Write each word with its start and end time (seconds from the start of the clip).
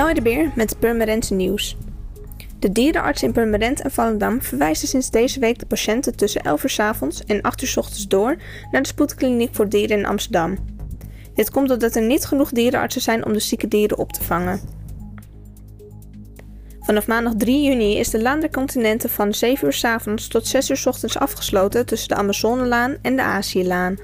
Ellie 0.00 0.14
de 0.14 0.22
Beer 0.22 0.52
met 0.54 0.78
Purmerendse 0.78 1.34
nieuws. 1.34 1.76
De 2.58 2.72
dierenarts 2.72 3.22
in 3.22 3.32
Purmerend 3.32 3.80
en 3.80 3.90
Volendam 3.90 4.42
verwijzen 4.42 4.88
sinds 4.88 5.10
deze 5.10 5.40
week 5.40 5.58
de 5.58 5.66
patiënten 5.66 6.16
tussen 6.16 6.40
11 6.40 6.62
uur 6.62 6.70
s 6.70 6.78
avonds 6.78 7.24
en 7.24 7.42
8 7.42 7.62
uur 7.62 7.68
s 7.68 7.76
ochtends 7.76 8.08
door 8.08 8.36
naar 8.70 8.82
de 8.82 8.88
spoedkliniek 8.88 9.54
voor 9.54 9.68
dieren 9.68 9.98
in 9.98 10.06
Amsterdam. 10.06 10.58
Dit 11.34 11.50
komt 11.50 11.68
doordat 11.68 11.94
er 11.94 12.02
niet 12.02 12.24
genoeg 12.24 12.50
dierenartsen 12.50 13.00
zijn 13.00 13.24
om 13.24 13.32
de 13.32 13.38
zieke 13.38 13.68
dieren 13.68 13.98
op 13.98 14.12
te 14.12 14.22
vangen. 14.22 14.60
Vanaf 16.80 17.06
maandag 17.06 17.34
3 17.36 17.62
juni 17.62 17.98
is 17.98 18.10
de 18.10 18.22
Laan 18.22 18.40
der 18.40 18.50
Continenten 18.50 19.10
van 19.10 19.34
7 19.34 19.66
uur 19.66 19.72
s 19.72 19.84
avonds 19.84 20.28
tot 20.28 20.46
6 20.46 20.70
uur 20.70 20.76
s 20.76 20.86
ochtends 20.86 21.18
afgesloten 21.18 21.86
tussen 21.86 22.08
de 22.08 22.14
Amazonelaan 22.14 22.96
en 23.02 23.16
de 23.16 23.22
Aziëlaan. 23.22 23.98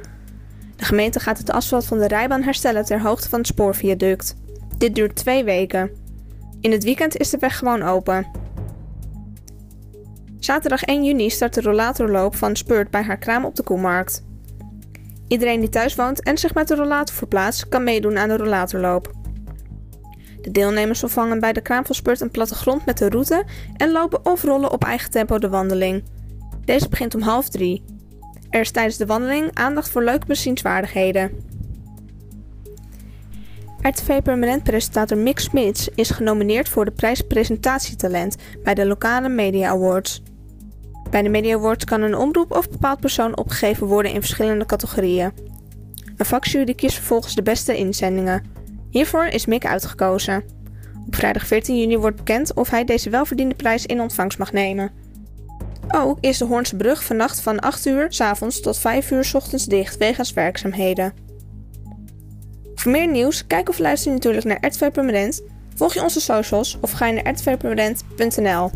De 0.76 0.84
gemeente 0.84 1.20
gaat 1.20 1.38
het 1.38 1.50
asfalt 1.50 1.86
van 1.86 1.98
de 1.98 2.06
rijbaan 2.06 2.42
herstellen 2.42 2.84
ter 2.84 3.00
hoogte 3.00 3.28
van 3.28 3.38
het 3.38 3.48
spoorviaduct. 3.48 4.36
Dit 4.79 4.95
duurt 4.95 5.16
twee 5.16 5.45
weken. 5.45 5.90
In 6.61 6.72
het 6.72 6.85
weekend 6.85 7.16
is 7.16 7.30
de 7.30 7.39
weg 7.39 7.58
gewoon 7.58 7.82
open. 7.82 8.26
Zaterdag 10.39 10.82
1 10.82 11.04
juni 11.04 11.30
start 11.30 11.54
de 11.54 11.61
rollatorloop 11.61 12.36
van 12.36 12.57
Spurt 12.57 12.90
bij 12.90 13.02
haar 13.02 13.18
kraam 13.18 13.44
op 13.44 13.54
de 13.54 13.62
Koemarkt. 13.62 14.25
Iedereen 15.29 15.61
die 15.61 15.68
thuis 15.68 15.94
woont 15.94 16.22
en 16.22 16.39
zich 16.39 16.54
met 16.54 16.68
de 16.68 16.75
rollator 16.75 17.14
verplaatst, 17.14 17.68
kan 17.68 17.85
meedoen 17.85 18.18
aan 18.18 18.29
de 18.29 18.36
rollatorloop. 18.36 19.12
De 20.40 20.50
deelnemers 20.50 20.99
vervangen 20.99 21.40
bij 21.40 21.52
de 21.52 21.61
kraam 21.61 21.86
van 21.86 21.94
Spurt 21.94 22.21
een 22.21 22.30
plattegrond 22.30 22.86
met 22.86 22.99
de 22.99 23.08
route 23.08 23.44
en 23.77 23.93
lopen 23.93 24.24
of 24.24 24.43
rollen 24.43 24.72
op 24.72 24.85
eigen 24.85 25.11
tempo 25.11 25.38
de 25.38 25.49
wandeling. 25.49 26.04
Deze 26.64 26.88
begint 26.88 27.14
om 27.14 27.21
half 27.21 27.49
drie. 27.49 27.85
Er 28.50 28.61
is 28.61 28.71
tijdens 28.71 28.96
de 28.96 29.07
wandeling 29.07 29.50
aandacht 29.52 29.88
voor 29.88 30.04
leuke 30.04 30.27
bezienswaardigheden. 30.27 31.55
RTV 33.86 34.22
Permanent 34.22 34.62
presentator 34.62 35.19
Mick 35.19 35.39
Smits 35.39 35.89
is 35.94 36.11
genomineerd 36.11 36.69
voor 36.69 36.84
de 36.84 36.91
prijs 36.91 37.20
Presentatietalent 37.20 38.36
bij 38.62 38.74
de 38.74 38.86
lokale 38.86 39.28
Media 39.28 39.69
Awards. 39.69 40.22
Bij 41.10 41.22
de 41.22 41.28
Media 41.28 41.55
Awards 41.55 41.84
kan 41.84 42.02
een 42.02 42.16
omroep 42.16 42.56
of 42.56 42.70
bepaald 42.70 43.00
persoon 43.00 43.36
opgegeven 43.36 43.86
worden 43.86 44.12
in 44.12 44.20
verschillende 44.20 44.66
categorieën. 44.66 45.33
Een 46.16 46.27
vakjury 46.27 46.75
kiest 46.75 46.97
vervolgens 46.97 47.34
de 47.34 47.42
beste 47.42 47.77
inzendingen. 47.77 48.42
Hiervoor 48.91 49.25
is 49.25 49.47
Mick 49.47 49.66
uitgekozen. 49.66 50.44
Op 51.06 51.14
vrijdag 51.14 51.47
14 51.47 51.78
juni 51.78 51.98
wordt 51.98 52.16
bekend 52.16 52.55
of 52.55 52.70
hij 52.70 52.84
deze 52.84 53.10
welverdiende 53.10 53.55
prijs 53.55 53.86
in 53.86 54.00
ontvangst 54.00 54.38
mag 54.38 54.53
nemen. 54.53 54.92
Ook 55.88 56.19
is 56.20 56.38
de 56.38 56.44
Hoornse 56.44 56.77
brug 56.77 57.05
vannacht 57.05 57.41
van 57.41 57.60
8 57.60 57.86
uur 57.86 58.06
s 58.08 58.20
avonds 58.20 58.60
tot 58.60 58.78
5 58.78 59.10
uur 59.10 59.25
s 59.25 59.34
ochtends 59.34 59.64
dicht 59.64 59.97
wegens 59.97 60.32
werkzaamheden. 60.32 61.25
Voor 62.86 62.94
meer 62.94 63.10
nieuws, 63.10 63.46
kijk 63.46 63.68
of 63.68 63.78
luister 63.78 64.12
natuurlijk 64.12 64.44
naar 64.44 64.66
RTV 64.66 64.90
Permanent, 64.90 65.42
volg 65.74 65.94
je 65.94 66.02
onze 66.02 66.20
socials 66.20 66.78
of 66.80 66.90
ga 66.90 67.06
je 67.06 67.12
naar 67.12 67.32
rtvpermanent.nl. 67.32 68.70